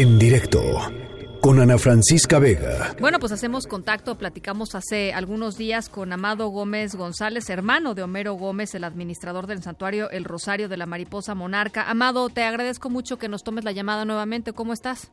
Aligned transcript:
En 0.00 0.16
directo 0.16 0.60
con 1.40 1.58
Ana 1.58 1.76
Francisca 1.76 2.38
Vega. 2.38 2.94
Bueno, 3.00 3.18
pues 3.18 3.32
hacemos 3.32 3.66
contacto, 3.66 4.16
platicamos 4.16 4.76
hace 4.76 5.12
algunos 5.12 5.58
días 5.58 5.88
con 5.88 6.12
Amado 6.12 6.46
Gómez 6.50 6.94
González, 6.94 7.50
hermano 7.50 7.96
de 7.96 8.04
Homero 8.04 8.34
Gómez, 8.34 8.76
el 8.76 8.84
administrador 8.84 9.48
del 9.48 9.60
santuario 9.60 10.08
El 10.10 10.22
Rosario 10.22 10.68
de 10.68 10.76
la 10.76 10.86
Mariposa 10.86 11.34
Monarca. 11.34 11.90
Amado, 11.90 12.28
te 12.28 12.44
agradezco 12.44 12.90
mucho 12.90 13.18
que 13.18 13.28
nos 13.28 13.42
tomes 13.42 13.64
la 13.64 13.72
llamada 13.72 14.04
nuevamente. 14.04 14.52
¿Cómo 14.52 14.72
estás? 14.72 15.10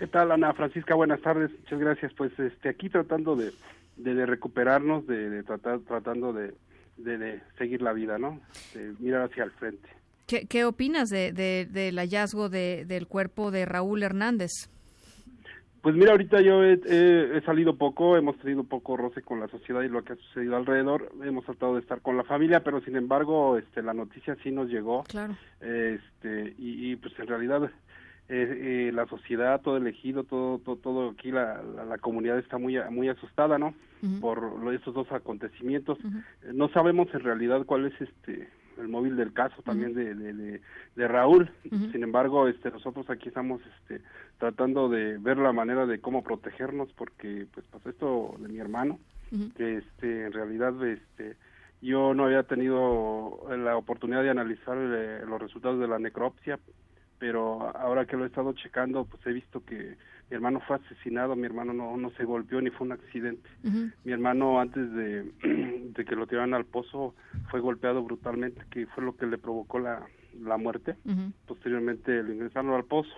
¿Qué 0.00 0.08
tal, 0.08 0.32
Ana 0.32 0.52
Francisca? 0.52 0.96
Buenas 0.96 1.20
tardes. 1.20 1.52
Muchas 1.52 1.78
gracias. 1.78 2.12
Pues 2.14 2.36
este, 2.36 2.70
aquí 2.70 2.90
tratando 2.90 3.36
de, 3.36 3.52
de, 3.98 4.26
recuperarnos, 4.26 5.06
de, 5.06 5.44
tratar, 5.44 5.78
tratando 5.86 6.32
de, 6.32 6.54
de, 6.96 7.40
seguir 7.56 7.82
la 7.82 7.92
vida, 7.92 8.18
¿no? 8.18 8.40
De 8.74 8.94
mirar 8.98 9.30
hacia 9.30 9.44
el 9.44 9.52
frente. 9.52 9.88
¿Qué, 10.26 10.46
qué 10.46 10.64
opinas 10.64 11.10
de, 11.10 11.32
del 11.32 11.96
hallazgo 11.96 12.48
del 12.48 13.06
cuerpo 13.06 13.50
de 13.50 13.66
Raúl 13.66 14.02
Hernández? 14.02 14.68
Pues 15.82 15.94
mira, 15.94 16.12
ahorita 16.12 16.40
yo 16.40 16.64
he, 16.64 17.42
salido 17.44 17.76
poco, 17.76 18.16
hemos 18.16 18.38
tenido 18.38 18.64
poco 18.64 18.96
roce 18.96 19.20
con 19.20 19.38
la 19.38 19.48
sociedad 19.48 19.82
y 19.82 19.88
lo 19.88 20.02
que 20.02 20.14
ha 20.14 20.16
sucedido 20.16 20.56
alrededor. 20.56 21.12
Hemos 21.22 21.44
tratado 21.44 21.74
de 21.74 21.82
estar 21.82 22.00
con 22.00 22.16
la 22.16 22.24
familia, 22.24 22.64
pero 22.64 22.80
sin 22.80 22.96
embargo, 22.96 23.58
este, 23.58 23.82
la 23.82 23.92
noticia 23.92 24.34
sí 24.42 24.50
nos 24.50 24.70
llegó. 24.70 25.02
Claro. 25.02 25.36
Este, 25.60 26.54
y, 26.56 26.96
pues 26.96 27.12
en 27.18 27.26
realidad 27.26 27.64
eh, 28.30 28.88
eh, 28.88 28.92
la 28.94 29.06
sociedad, 29.08 29.60
todo 29.60 29.76
el 29.76 29.86
ejido, 29.86 30.24
todo, 30.24 30.58
todo, 30.58 30.76
todo 30.76 31.10
aquí 31.10 31.30
la, 31.30 31.62
la, 31.62 31.98
comunidad 31.98 32.38
está 32.38 32.56
muy, 32.56 32.78
muy 32.90 33.10
asustada, 33.10 33.58
¿no? 33.58 33.74
Por 34.22 34.72
estos 34.72 34.94
dos 34.94 35.12
acontecimientos. 35.12 35.98
No 36.50 36.70
sabemos 36.70 37.08
en 37.12 37.20
realidad 37.20 37.66
cuál 37.66 37.86
es 37.86 38.00
este 38.00 38.48
el 38.78 38.88
móvil 38.88 39.16
del 39.16 39.32
caso 39.32 39.62
también 39.62 39.94
de, 39.94 40.14
de, 40.14 40.60
de, 40.94 41.08
Raúl. 41.08 41.50
Sin 41.62 42.02
embargo, 42.02 42.48
este, 42.48 42.70
nosotros 42.70 43.08
aquí 43.10 43.28
estamos 43.28 43.60
este, 43.78 44.02
tratando 44.38 44.88
de 44.88 45.18
ver 45.18 45.38
la 45.38 45.52
manera 45.52 45.86
de 45.86 46.00
cómo 46.00 46.22
protegernos 46.22 46.92
porque 46.92 47.46
pues 47.52 47.66
pasó 47.66 47.90
esto 47.90 48.34
de 48.38 48.48
mi 48.48 48.58
hermano, 48.58 48.98
que 49.56 49.78
este, 49.78 50.26
en 50.26 50.32
realidad 50.32 50.74
este, 50.86 51.36
yo 51.82 52.14
no 52.14 52.24
había 52.24 52.44
tenido 52.44 53.40
la 53.56 53.76
oportunidad 53.76 54.22
de 54.22 54.30
analizar 54.30 54.76
eh, 54.78 55.22
los 55.26 55.40
resultados 55.40 55.80
de 55.80 55.88
la 55.88 55.98
necropsia, 55.98 56.58
pero 57.24 57.74
ahora 57.74 58.04
que 58.04 58.18
lo 58.18 58.24
he 58.24 58.26
estado 58.26 58.52
checando, 58.52 59.06
pues 59.06 59.26
he 59.26 59.32
visto 59.32 59.64
que 59.64 59.96
mi 60.28 60.34
hermano 60.34 60.60
fue 60.60 60.76
asesinado, 60.76 61.34
mi 61.34 61.46
hermano 61.46 61.72
no, 61.72 61.96
no 61.96 62.10
se 62.18 62.24
golpeó 62.24 62.60
ni 62.60 62.68
fue 62.68 62.86
un 62.86 62.92
accidente. 62.92 63.48
Mi 63.62 64.12
hermano 64.12 64.60
antes 64.60 64.92
de, 64.92 65.22
de, 65.96 66.04
que 66.04 66.16
lo 66.16 66.26
tiraran 66.26 66.52
al 66.52 66.66
pozo 66.66 67.14
fue 67.50 67.60
golpeado 67.60 68.02
brutalmente, 68.02 68.60
que 68.70 68.84
fue 68.88 69.02
lo 69.02 69.16
que 69.16 69.24
le 69.24 69.38
provocó 69.38 69.78
la, 69.78 70.06
la 70.38 70.58
muerte. 70.58 70.96
Posteriormente 71.46 72.22
lo 72.22 72.34
ingresaron 72.34 72.74
al 72.74 72.84
pozo. 72.84 73.14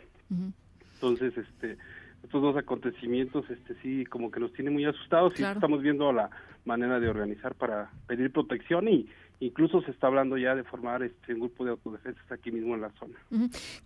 Entonces, 0.94 1.36
este, 1.36 1.76
estos 2.22 2.40
dos 2.40 2.56
acontecimientos, 2.56 3.50
este, 3.50 3.74
sí, 3.82 4.04
como 4.04 4.30
que 4.30 4.38
nos 4.38 4.52
tiene 4.52 4.70
muy 4.70 4.84
asustados 4.84 5.32
y 5.40 5.42
estamos 5.42 5.82
viendo 5.82 6.12
la 6.12 6.30
manera 6.64 7.00
de 7.00 7.08
organizar 7.08 7.56
para 7.56 7.90
pedir 8.06 8.30
protección 8.30 8.86
y 8.86 9.08
incluso 9.40 9.82
se 9.82 9.90
está 9.90 10.06
hablando 10.06 10.38
ya 10.38 10.54
de 10.54 10.64
formar 10.64 11.02
este 11.02 11.34
un 11.34 11.40
grupo 11.40 11.64
de 11.64 11.72
autodefensas 11.72 12.30
aquí 12.30 12.50
mismo 12.50 12.74
en 12.74 12.80
la 12.80 12.90
zona. 12.98 13.18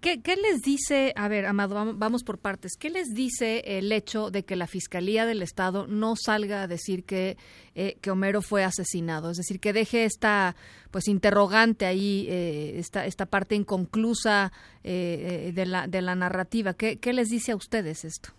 ¿Qué, 0.01 0.23
¿Qué, 0.23 0.37
les 0.37 0.61
dice, 0.63 1.13
a 1.17 1.29
ver, 1.29 1.47
Amado, 1.47 1.95
vamos 1.97 2.23
por 2.23 2.39
partes, 2.39 2.77
qué 2.79 2.91
les 2.91 3.09
dice 3.15 3.63
el 3.79 3.91
hecho 3.93 4.31
de 4.31 4.45
que 4.45 4.57
la 4.57 4.67
Fiscalía 4.67 5.27
del 5.27 5.43
Estado 5.43 5.87
no 5.87 6.15
salga 6.17 6.63
a 6.63 6.67
decir 6.69 7.05
que, 7.05 7.37
eh, 7.75 7.97
que 8.01 8.11
Homero 8.11 8.43
fue 8.43 8.65
asesinado? 8.65 9.31
Es 9.31 9.37
decir, 9.39 9.61
que 9.61 9.73
deje 9.73 10.05
esta 10.05 10.55
pues 10.91 11.09
interrogante 11.09 11.87
ahí, 11.87 12.27
eh, 12.29 12.79
esta, 12.79 13.07
esta 13.07 13.27
parte 13.27 13.55
inconclusa 13.55 14.53
eh, 14.85 15.49
eh, 15.49 15.53
de, 15.53 15.67
la, 15.67 15.87
de 15.87 16.03
la 16.03 16.15
narrativa. 16.15 16.75
¿Qué, 16.75 16.99
¿Qué 16.99 17.13
les 17.13 17.29
dice 17.29 17.53
a 17.53 17.57
ustedes 17.57 18.05
esto? 18.05 18.31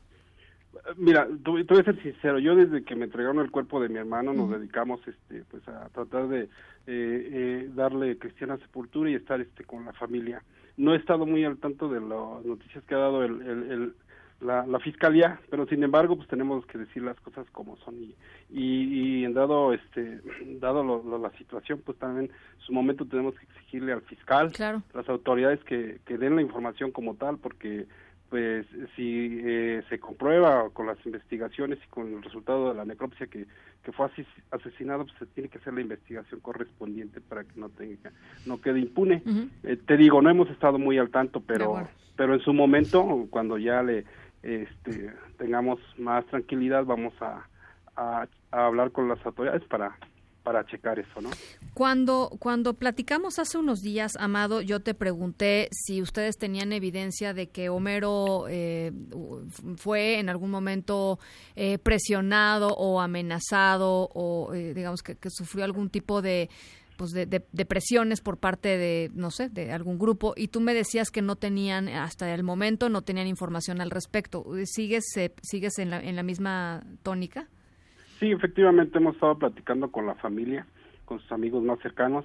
Mira, 0.98 1.28
te 1.44 1.52
voy 1.52 1.66
a 1.80 1.84
ser 1.84 2.02
sincero, 2.02 2.40
yo 2.40 2.56
desde 2.56 2.84
que 2.84 2.96
me 2.96 3.06
entregaron 3.06 3.40
el 3.40 3.52
cuerpo 3.52 3.82
de 3.82 3.90
mi 3.90 3.98
hermano 3.98 4.34
nos 4.34 4.50
dedicamos 4.50 5.00
este 5.08 5.44
pues 5.50 5.68
a 5.68 5.90
tratar 5.90 6.28
de 6.28 6.44
eh, 6.44 6.50
eh, 6.88 7.70
darle 7.74 8.18
cristiana 8.18 8.58
sepultura 8.58 9.10
y 9.10 9.16
estar 9.16 9.40
este 9.42 9.64
con 9.64 9.86
la 9.86 9.94
familia. 9.94 10.44
No 10.78 10.94
he 10.94 10.98
estado 10.98 11.26
muy 11.26 11.44
al 11.46 11.58
tanto 11.58 11.90
de 11.90 12.00
las 12.00 12.46
noticias 12.46 12.84
que 12.86 12.96
ha 12.96 13.00
dado 13.00 13.24
el, 13.24 13.42
el, 13.42 13.94
la, 14.42 14.66
la, 14.66 14.80
fiscalía, 14.80 15.40
pero 15.50 15.68
sin 15.68 15.84
embargo 15.84 16.16
pues 16.16 16.28
tenemos 16.28 16.66
que 16.66 16.80
decir 16.80 17.04
las 17.04 17.20
cosas 17.20 17.46
como 17.52 17.78
son 17.78 17.96
y, 17.96 18.16
y, 18.50 19.24
en 19.24 19.34
dado 19.34 19.74
este 19.74 20.20
dado 20.60 20.84
lo, 20.84 21.18
la 21.20 21.30
situación 21.38 21.82
pues 21.86 21.98
también 22.00 22.32
en 22.32 22.66
su 22.66 22.74
momento 22.74 23.06
tenemos 23.06 23.36
que 23.36 23.46
exigirle 23.46 23.94
al 23.94 24.02
fiscal, 24.02 24.52
las 24.94 25.10
autoridades 25.10 25.64
que, 25.64 26.00
que 26.06 26.18
den 26.18 26.36
la 26.36 26.42
información 26.42 26.92
como 26.92 27.16
tal 27.16 27.38
porque 27.38 27.86
pues 28.32 28.66
si 28.96 29.42
eh, 29.44 29.84
se 29.90 30.00
comprueba 30.00 30.70
con 30.70 30.88
las 30.88 30.98
investigaciones 31.06 31.80
y 31.86 31.90
con 31.90 32.14
el 32.14 32.24
resultado 32.24 32.70
de 32.70 32.76
la 32.76 32.86
necropsia 32.86 33.28
que, 33.28 33.46
que 33.84 33.92
fue 33.92 34.10
asesinado, 34.52 35.04
pues 35.04 35.18
se 35.20 35.26
tiene 35.26 35.50
que 35.50 35.58
hacer 35.58 35.74
la 35.74 35.82
investigación 35.82 36.40
correspondiente 36.40 37.20
para 37.20 37.44
que 37.44 37.60
no 37.60 37.68
tenga, 37.68 38.14
no 38.46 38.62
quede 38.62 38.80
impune. 38.80 39.22
Eh, 39.64 39.76
te 39.86 39.98
digo, 39.98 40.22
no 40.22 40.30
hemos 40.30 40.50
estado 40.50 40.80
muy 40.80 40.98
al 40.98 41.10
tanto, 41.10 41.42
pero, 41.42 41.86
pero 42.16 42.34
en 42.34 42.40
su 42.40 42.54
momento, 42.54 43.28
cuando 43.30 43.58
ya 43.58 43.84
le 43.84 44.06
este, 44.44 45.12
tengamos 45.38 45.82
más 45.98 46.26
tranquilidad, 46.28 46.86
vamos 46.86 47.14
a, 47.22 47.46
a 47.98 48.28
hablar 48.52 48.92
con 48.92 49.10
las 49.10 49.24
autoridades 49.26 49.66
para 49.66 49.98
para 50.44 50.66
checar 50.66 51.00
eso, 51.00 51.22
¿no? 51.22 51.30
Cuando, 51.74 52.32
cuando 52.40 52.74
platicamos 52.74 53.40
hace 53.40 53.58
unos 53.58 53.82
días, 53.82 54.14
Amado, 54.20 54.62
yo 54.62 54.82
te 54.82 54.94
pregunté 54.94 55.70
si 55.72 56.02
ustedes 56.02 56.38
tenían 56.38 56.74
evidencia 56.74 57.34
de 57.34 57.50
que 57.50 57.70
Homero 57.70 58.46
eh, 58.50 58.92
fue 59.78 60.20
en 60.20 60.30
algún 60.30 60.52
momento 60.52 61.20
eh, 61.56 61.78
presionado 61.78 62.70
o 62.70 63.02
amenazado 63.02 64.10
o 64.14 64.54
eh, 64.54 64.74
digamos 64.74 65.04
que, 65.04 65.18
sufrió 65.30 65.64
algún 65.64 65.90
tipo 65.90 66.22
de 66.22 66.50
pues 66.98 67.12
de, 67.12 67.26
de, 67.26 67.66
presiones 67.66 68.22
por 68.22 68.38
parte 68.38 68.78
de, 68.78 69.10
no 69.16 69.32
sé, 69.32 69.50
de 69.50 69.72
algún 69.72 69.98
grupo, 69.98 70.36
y 70.38 70.50
tú 70.50 70.62
me 70.62 70.76
decías 70.76 71.10
que 71.10 71.24
no 71.24 71.36
tenían, 71.36 71.88
hasta 71.88 72.32
el 72.32 72.44
momento, 72.44 72.90
no 72.90 73.02
tenían 73.02 73.26
información 73.26 73.82
al 73.82 73.90
respecto. 73.90 74.46
¿Sigues, 74.66 75.06
sigues 75.42 75.80
en 75.80 75.90
la, 75.90 76.00
en 76.00 76.16
la 76.16 76.22
misma 76.22 76.84
tónica? 77.02 77.48
Sí, 78.22 78.32
efectivamente 78.32 79.00
hemos 79.00 79.16
estado 79.16 79.36
platicando 79.36 79.92
con 79.92 80.06
la 80.06 80.14
familia, 80.14 80.68
con 81.06 81.20
sus 81.20 81.32
amigos 81.32 81.64
más 81.64 81.80
cercanos. 81.80 82.24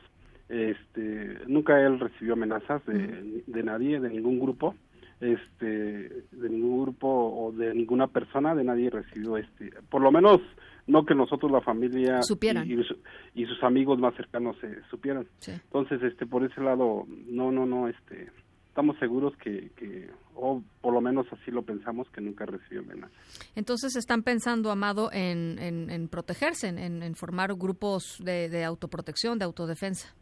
Este, 0.51 1.39
nunca 1.47 1.81
él 1.81 1.99
recibió 1.99 2.35
amenazas 2.35 2.85
de, 2.85 3.43
de 3.47 3.63
nadie, 3.63 3.99
de 3.99 4.11
ningún 4.11 4.39
grupo, 4.39 4.75
este, 5.23 5.65
de 5.65 6.51
ningún 6.51 6.83
grupo 6.83 7.09
o 7.09 7.51
de 7.51 7.75
ninguna 7.75 8.09
persona, 8.09 8.55
de 8.55 8.63
nadie 8.63 8.91
recibió 8.91 9.39
este, 9.39 9.71
por 9.89 10.03
lo 10.03 10.13
menos 10.13 10.43
no 10.87 11.07
que 11.07 11.15
nosotros 11.15 11.51
la 11.51 11.63
familia 11.63 12.21
y, 12.67 13.43
y, 13.43 13.47
sus 13.47 13.63
amigos 13.65 13.99
más 13.99 14.15
cercanos 14.17 14.55
se 14.61 14.83
supieran. 14.91 15.27
Entonces, 15.47 16.03
este, 16.03 16.27
por 16.27 16.45
ese 16.45 16.61
lado, 16.61 17.07
no, 17.27 17.51
no, 17.51 17.65
no, 17.65 17.89
este, 17.89 18.29
estamos 18.77 18.99
seguros 18.99 19.35
que, 19.39 19.71
que, 19.75 20.11
o 20.35 20.63
por 20.83 20.93
lo 20.93 21.01
menos 21.01 21.27
así 21.33 21.51
lo 21.51 21.63
pensamos, 21.63 22.07
que 22.11 22.21
nunca 22.21 22.45
recibió 22.45 22.83
amenazas. 22.83 23.17
Entonces 23.57 23.97
están 23.97 24.23
pensando, 24.23 24.71
Amado, 24.71 25.09
en, 25.15 25.59
en, 25.59 26.09
protegerse, 26.09 26.69
en, 26.69 27.03
en, 27.03 27.15
formar 27.15 27.55
grupos 27.55 28.21
de, 28.23 28.51
de, 28.51 28.65
autoprotección, 28.65 29.39
de 29.39 29.47
autodefensa. 29.47 30.15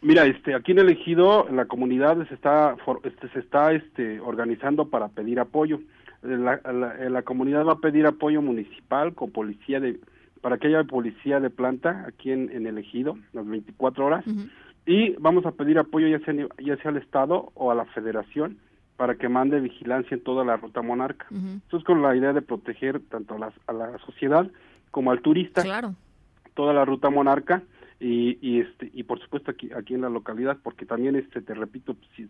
Mira, 0.00 0.26
este, 0.26 0.54
aquí 0.54 0.70
en 0.70 0.78
el 0.78 0.90
ejido 0.90 1.48
la 1.50 1.64
comunidad 1.64 2.24
se 2.28 2.34
está, 2.34 2.76
este, 3.02 3.28
se 3.30 3.40
está 3.40 3.72
este, 3.72 4.20
organizando 4.20 4.88
para 4.88 5.08
pedir 5.08 5.40
apoyo. 5.40 5.80
La, 6.22 6.60
la, 6.62 7.22
comunidad 7.22 7.66
va 7.66 7.72
a 7.72 7.78
pedir 7.80 8.06
apoyo 8.06 8.42
municipal 8.42 9.12
con 9.12 9.32
policía 9.32 9.80
de, 9.80 9.98
para 10.40 10.58
que 10.58 10.68
haya 10.68 10.84
policía 10.84 11.40
de 11.40 11.50
planta 11.50 12.04
aquí 12.06 12.30
en, 12.30 12.48
en 12.52 12.68
el 12.68 12.78
ejido, 12.78 13.18
las 13.32 13.44
24 13.44 14.06
horas 14.06 14.24
y 14.86 15.14
vamos 15.16 15.46
a 15.46 15.52
pedir 15.52 15.78
apoyo 15.78 16.08
ya 16.08 16.18
sea, 16.20 16.34
ya 16.58 16.76
sea 16.76 16.90
al 16.90 16.98
Estado 16.98 17.50
o 17.54 17.70
a 17.70 17.74
la 17.74 17.84
Federación 17.86 18.58
para 18.96 19.16
que 19.16 19.28
mande 19.28 19.60
vigilancia 19.60 20.14
en 20.14 20.22
toda 20.22 20.44
la 20.44 20.56
ruta 20.56 20.82
monarca. 20.82 21.26
Es 21.72 21.84
con 21.84 22.02
la 22.02 22.14
idea 22.14 22.32
de 22.32 22.42
proteger 22.42 23.00
tanto 23.00 23.34
a 23.34 23.38
la, 23.38 23.52
a 23.66 23.72
la 23.72 23.98
sociedad 23.98 24.48
como 24.90 25.10
al 25.10 25.20
turista. 25.20 25.62
Claro. 25.62 25.94
Toda 26.54 26.72
la 26.72 26.84
ruta 26.84 27.10
monarca 27.10 27.62
y, 27.98 28.38
y 28.40 28.60
este 28.60 28.90
y 28.92 29.02
por 29.04 29.20
supuesto 29.20 29.50
aquí 29.50 29.70
aquí 29.72 29.94
en 29.94 30.02
la 30.02 30.08
localidad 30.08 30.58
porque 30.62 30.86
también 30.86 31.16
este 31.16 31.40
te 31.40 31.54
repito 31.54 31.96
si 32.14 32.28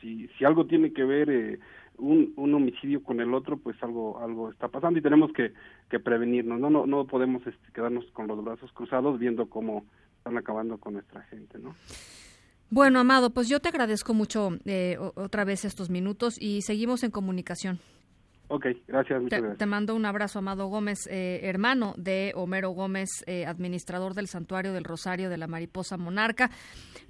si, 0.00 0.28
si 0.28 0.44
algo 0.44 0.66
tiene 0.66 0.92
que 0.92 1.04
ver 1.04 1.30
eh, 1.30 1.58
un, 1.98 2.32
un 2.36 2.54
homicidio 2.54 3.02
con 3.02 3.20
el 3.20 3.32
otro 3.32 3.56
pues 3.56 3.80
algo 3.82 4.20
algo 4.20 4.50
está 4.50 4.68
pasando 4.68 4.98
y 4.98 5.02
tenemos 5.02 5.32
que, 5.32 5.52
que 5.88 5.98
prevenirnos 5.98 6.60
no 6.60 6.68
no 6.68 6.86
no 6.86 7.06
podemos 7.06 7.44
este, 7.46 7.72
quedarnos 7.72 8.04
con 8.12 8.26
los 8.26 8.44
brazos 8.44 8.70
cruzados 8.72 9.18
viendo 9.18 9.48
cómo 9.48 9.84
están 10.24 10.38
acabando 10.38 10.78
con 10.78 10.94
nuestra 10.94 11.20
gente, 11.24 11.58
¿no? 11.58 11.74
Bueno, 12.70 12.98
Amado, 12.98 13.34
pues 13.34 13.46
yo 13.46 13.60
te 13.60 13.68
agradezco 13.68 14.14
mucho 14.14 14.56
eh, 14.64 14.96
otra 14.98 15.44
vez 15.44 15.66
estos 15.66 15.90
minutos 15.90 16.40
y 16.40 16.62
seguimos 16.62 17.02
en 17.02 17.10
comunicación. 17.10 17.78
Ok, 18.48 18.66
gracias. 18.88 19.22
Te, 19.28 19.36
gracias. 19.40 19.58
te, 19.58 19.66
mando 19.66 19.94
un 19.94 20.06
abrazo, 20.06 20.38
Amado 20.38 20.66
Gómez, 20.68 21.06
eh, 21.10 21.40
hermano 21.42 21.94
de 21.98 22.32
Homero 22.36 22.70
Gómez, 22.70 23.10
eh, 23.26 23.44
administrador 23.44 24.14
del 24.14 24.26
Santuario 24.26 24.72
del 24.72 24.84
Rosario 24.84 25.28
de 25.28 25.36
la 25.36 25.46
Mariposa 25.46 25.98
Monarca. 25.98 26.50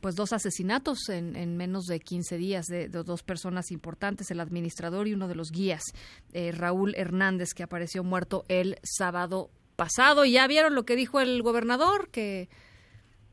Pues 0.00 0.16
dos 0.16 0.32
asesinatos 0.32 1.08
en, 1.08 1.36
en 1.36 1.56
menos 1.56 1.84
de 1.84 2.00
15 2.00 2.36
días 2.36 2.66
de, 2.66 2.88
de, 2.88 3.02
dos 3.04 3.22
personas 3.22 3.70
importantes, 3.70 4.32
el 4.32 4.40
administrador 4.40 5.06
y 5.06 5.14
uno 5.14 5.28
de 5.28 5.36
los 5.36 5.52
guías, 5.52 5.82
eh, 6.32 6.50
Raúl 6.50 6.94
Hernández, 6.96 7.54
que 7.54 7.62
apareció 7.62 8.02
muerto 8.02 8.44
el 8.48 8.76
sábado 8.82 9.50
pasado. 9.76 10.24
Y 10.24 10.32
ya 10.32 10.48
vieron 10.48 10.74
lo 10.74 10.84
que 10.84 10.96
dijo 10.96 11.20
el 11.20 11.42
gobernador, 11.42 12.10
que, 12.10 12.48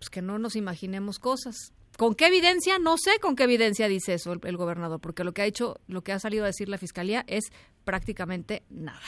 pues 0.02 0.10
que 0.10 0.24
no 0.24 0.40
nos 0.40 0.56
imaginemos 0.56 1.20
cosas. 1.20 1.74
¿Con 1.96 2.16
qué 2.16 2.26
evidencia? 2.26 2.80
No 2.80 2.98
sé 2.98 3.20
con 3.22 3.36
qué 3.36 3.44
evidencia 3.44 3.88
dice 3.88 4.16
eso 4.16 4.34
el, 4.34 4.40
el, 4.46 4.58
gobernador, 4.58 5.00
porque 5.00 5.24
lo 5.24 5.32
que 5.32 5.44
ha 5.44 5.46
hecho, 5.46 5.80
lo 5.88 6.04
que 6.04 6.12
ha 6.12 6.18
salido 6.18 6.44
a 6.44 6.48
decir 6.48 6.70
la 6.70 6.80
fiscalía 6.80 7.24
es 7.28 7.52
prácticamente 7.84 8.64
nada. 8.72 9.00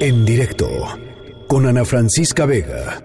En 0.00 0.24
directo 0.24 0.68
con 1.46 1.64
Ana 1.66 1.84
Francisca 1.84 2.44
Vega. 2.44 3.00